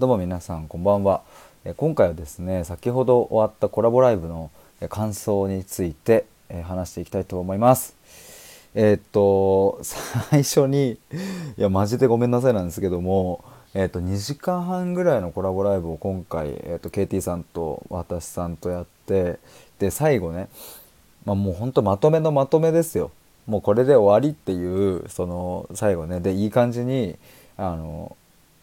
[0.00, 1.20] どうも皆さんこんばんは。
[1.76, 4.50] 今回はですね先ほど終わったコラボライブの
[4.88, 6.24] 感想について
[6.64, 7.94] 話していきたいと思います。
[8.74, 10.92] えーっと最初に
[11.58, 13.44] いやマジでごめんなさいなんですけども
[13.74, 19.38] えーっと2時間半ぐらいのコラボライブを今回、えーっと KT さんと私さんとやって
[19.78, 20.48] で最後ね
[21.26, 23.10] まあ、もうほんとまとめのまとめですよ。
[23.46, 26.20] もうこれで終わりっていうその最後ね。
[26.20, 27.18] でいい感じに
[27.58, 28.16] あの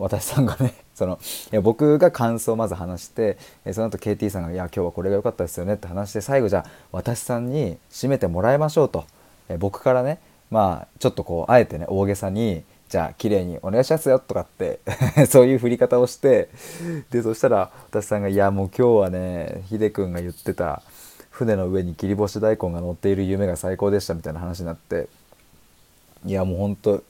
[0.00, 1.18] 私さんがねその
[1.50, 9.06] いや僕が感想をまず話してえその後 KT さんが「いや今日はこれが良かったですよね」って話して最後じゃあ私さんに締めてもらいましょうと。
[9.48, 10.18] え僕からね
[10.50, 14.80] まあちょっとこうあえてね大げさに「じゃあ綺麗にお願いしますよ」とかって
[15.26, 16.50] そういう振り方をして
[17.10, 20.82] でそしたら私さんが「いやもう今日はねひでくんが言ってた
[21.30, 25.08] 船の上に切り干し大根が乗っている夢が最高でした」みたいな話になって
[26.26, 27.02] いやもうほんと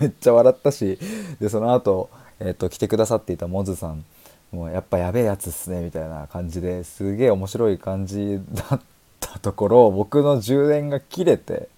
[0.00, 0.98] めっちゃ笑ったし
[1.40, 4.04] でその後、えっと来てくださっていたモズさん
[4.52, 8.80] もうやっぱやべえやつっすねみたいな感じですげえ面白い感じだっ
[9.20, 11.68] たところ僕の充電が切れて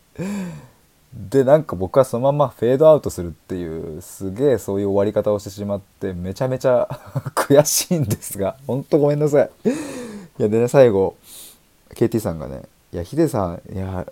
[1.15, 6.87] でなんか僕はそのままフェードアウトするっていうすげえそういう終わり方をしてしまってめちゃめちゃ
[7.35, 9.51] 悔しいんですがほんとごめんなさい。
[10.39, 11.17] いやでね最後
[11.95, 14.07] KT さんがね「いやヒデさんいや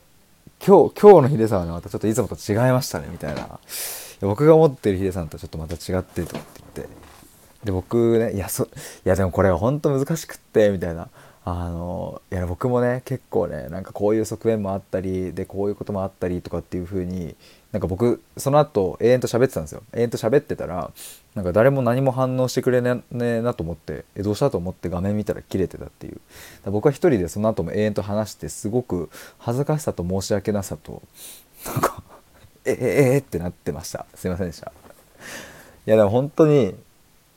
[0.67, 3.59] 今日今日のヒデさんはねまたちょっといつもと違いましたね」みたいな
[4.25, 6.95] 「で僕が思ってるヒデさんとちょっとまた違って」とかって言って。
[7.65, 8.69] で僕ね「いやそい
[9.05, 11.09] やでもこれは本当難しくって」みたいな。
[11.47, 17.37] あのいや僕もね結構ねなんかこういう側面もあったりでこういうこともあったりとかっていう風に
[17.71, 19.83] なんか僕その後永遠と喋ってたんですよ。
[19.93, 20.91] 永遠と喋ってたら
[21.35, 26.19] なんか誰も何も反応してくれねえなと思ってえどうしたと思って画面見たら切れてたっていう。
[26.65, 31.03] 僕は一人でその後も永遠と話してすごく恥ずかしさと申し訳なさと
[31.67, 32.03] なんか
[32.65, 32.77] ええ
[33.13, 34.73] ええってなってましたすいませんでした
[35.87, 36.75] いやでも本当に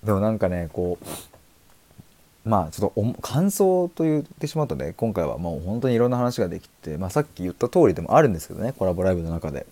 [0.03, 9.65] でもなんかねこうまあちょっと感想と言ってしまうとね今回はもう本当にいろんな話ができて、まあ、さっき言った通りでもあるんですけどねコラボライブの中で。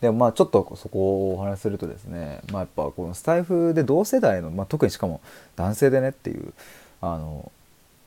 [0.00, 5.20] でもまあちょっとそこをお話しするとですね、まあ、やっぱこのスタイフで同世代の、まあ、特にしかも
[5.56, 6.54] 男性でねっていう
[7.02, 7.52] あの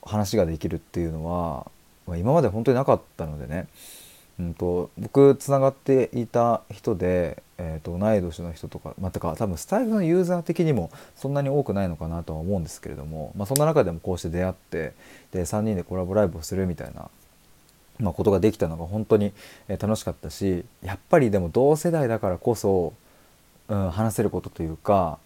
[0.02, 1.70] 話ができるっていうのは、
[2.08, 3.68] まあ、今まで本当になかったのでね、
[4.38, 14.92] うんと、僕つながっていた人で、えー、と同い年の人とかまあ、てか多分スタイフのユーザー的にもそんなに多くないのかなとは思うんですけれども、まあ、そんな中でもこうして出会って
[15.30, 17.08] で3人でコラボライブをするみたいな
[18.00, 19.32] まあ、ことができたのが本当に
[19.68, 22.92] 楽しかったしやっぱりでも同世代だからこそ、
[23.68, 25.18] うん、話せることというか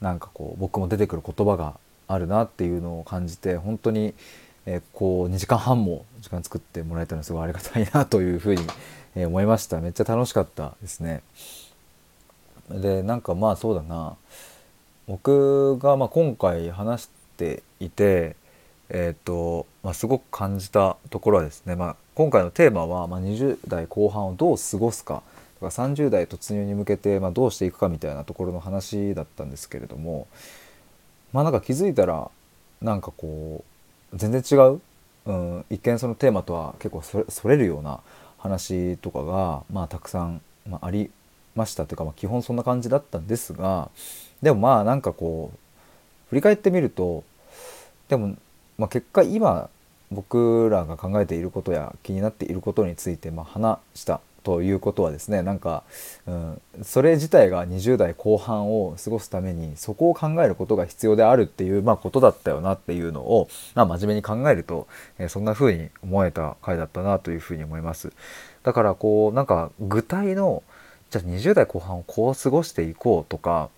[0.00, 1.78] なんかこう僕も出てくる言葉が
[2.08, 4.14] あるなっていうのを感じて本当に、
[4.66, 8.62] え、こう2時間半も時間作ってもらえたのすごいありがたいなというふうに、
[9.14, 9.80] え、思いました。
[9.80, 11.22] めっちゃ楽しかったですね。
[12.68, 14.16] でなんかまあそうだな。
[15.06, 18.34] 僕がま今回話していて
[18.88, 25.22] えーとまあ、すごく感じたところはですね、まあ、今回のテーマは、ま、20代後半をどう過ごすか。
[25.58, 30.26] とか30代突入に向けて、ま、どうしていくかみたいなところの話だったんですけれども
[31.32, 32.30] まあなんか気づいたら
[32.82, 33.75] なんかこう
[34.14, 34.80] 全然違う、
[35.26, 38.00] うん、一見そのテーマとは結構それるような
[38.38, 41.10] 話とかが、まあ、たくさん、まあ、あり
[41.54, 43.90] ましたというか、まあ、基本そんな感じだったんですが
[44.42, 45.58] でもまあなんかこう
[46.30, 47.24] 振り返ってみると
[48.08, 48.36] でも
[48.78, 49.70] まあ、結果今
[50.10, 55.82] 僕らが考えていることや気になっていることについてま話したということはですねなんか、
[56.24, 64.86] うん、それ自体が20代後半を過ごすためにそこを考えることが必要であるっていう、まあ、ことだったよなっていうのを、まあ、真面目に考えると、
[65.18, 68.12] えー、そんな風に思えた回だったなというふうに思います。
[68.62, 70.62] だからこうなんか具体の
[71.10, 73.70] じゃあ20代後半をこう過ごしていこうとか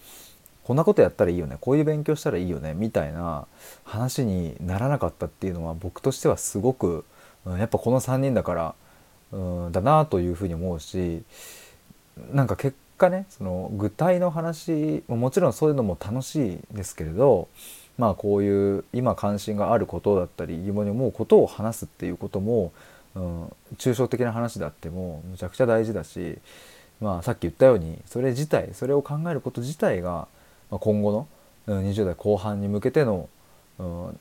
[0.64, 3.46] こんなことやったらいいよねこういう勉強したらいいよねみたいな
[3.84, 7.06] 話にならなかったっていうのは僕としてはすごく、
[7.46, 8.74] うん、やっぱこの3人だから、
[9.32, 11.22] うん、だなというふうに思うし
[12.32, 17.48] なんか結果ねその具体の話もちろんそういうのも楽しいですけれど
[17.98, 22.72] まあこういう今関心があることだったり疑問に思うことを話すっていうことも、
[23.14, 23.44] うん、
[23.76, 26.38] 抽象的な話であってもむちゃくちゃ大事だし、
[27.00, 30.26] まあ、さっき言ったようにそれ自体それを考えること自体が
[30.70, 31.26] 今後の
[31.66, 33.28] 20代後半に向けての、
[33.78, 34.18] うん、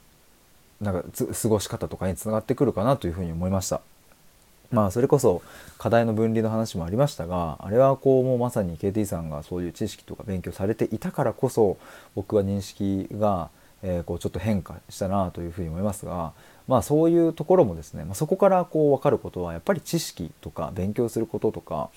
[0.81, 1.03] なんか
[1.41, 3.81] 過ごし方とかにつながってくるかなというふうに思いました。
[4.71, 5.41] まあそれこそ
[5.77, 11.77] 課題の分離の話もありましたがあれはこうもうまさに KT さんがそういう知識とか勉強されていたからこそ
[12.15, 13.49] 僕は認識が、
[13.83, 16.33] え、こうちょっと変化したなというふうに思いますが
[16.67, 21.89] まあそういうところもですね、まあ、そこからこう分かることはやっぱり知識とか勉強することとか、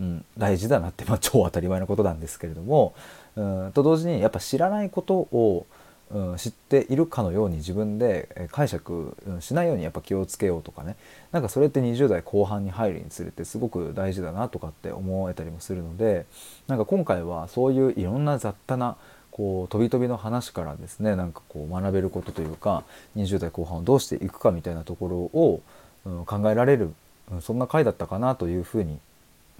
[0.00, 2.94] うん、大事だなって、まあ、超当たり前のことなんですけれども
[3.36, 5.66] うんと同時にやっぱ知らないことを
[6.10, 10.94] うん、知っているかのように自分で解釈しないようにやっぱ気をつけようとかね
[11.32, 16.26] なんかそれって20代後半に入るにつれてすごく大事だなとかって思えたりもするので
[16.68, 18.96] なんか今回はそういういろんな雑多な
[19.32, 22.84] こう飛び飛びの話からですねなんかこう学べることというか
[23.16, 25.60] 20代後半をどうしていくかみたいなところを、
[26.06, 26.92] うん、考えられる、
[27.32, 28.98] うん、そんな回だったかなというふうに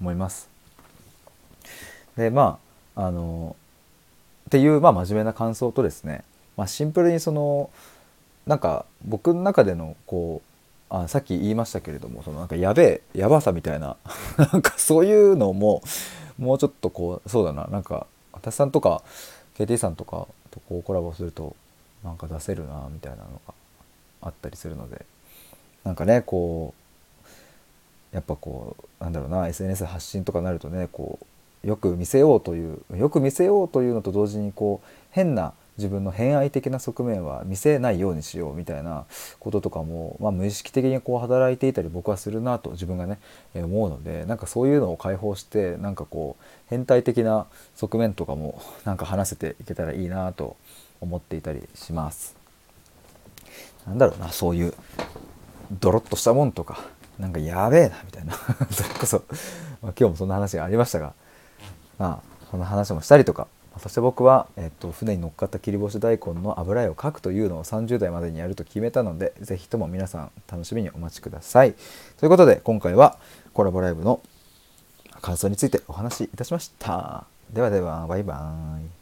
[0.00, 0.48] 思います。
[2.16, 2.58] でま
[2.94, 3.56] ああの
[4.46, 6.24] っていう、まあ、真面目な感想とですね
[6.56, 7.70] まあ、シンプルにその
[8.46, 10.40] なんか僕の中でのこ
[10.90, 13.96] うあさっき言いましたけれどもそのなんかやべえやばさみたいな
[14.38, 15.82] なんかそういうのも
[16.38, 19.02] もうちょっとこうそうだななんか私さんとか
[19.58, 21.56] KT さんとかとこうコラボすると
[22.04, 23.54] なんか出せるなみたいなのが
[24.22, 25.04] あったりするので
[25.82, 26.72] なんかねこ
[28.12, 31.18] うやっぱこうなんだろうな SNS 発信とかになるとねこ
[31.64, 39.04] うよく見せようというよく見せようというのと同時にこう変な自分の偏愛的な側面は見せないようにしようみたいな
[39.38, 43.18] こととかも、まあ、無意識的にこう働いていたり僕はするなと自分がね、
[43.54, 50.56] え思うのでなんかそういうのを解放してなんかこう変態的な側面とかもなんか話せていけたらいいなと
[51.00, 52.36] 思っていたりします。
[53.86, 54.74] なんだろうなそういう
[55.80, 56.80] ドロッとしたもんとか
[57.18, 58.34] なんかやべえなみたいな
[58.70, 59.22] それこそ、
[59.80, 61.12] まあ、今日もそんな話がありましたが
[61.98, 63.46] まあそんな話もしたりとか
[63.78, 71.74] そして僕は、えっと、船に乗っかった切り干し大根の油絵を描くというのを30代までにやると決めたので是非とも皆さん楽しみにお待ちください。
[72.18, 73.18] ということで今回は
[73.52, 74.20] コラボライブの
[75.20, 77.24] 感想についてお話しいたしました。
[77.50, 78.95] ではではバイバーイ。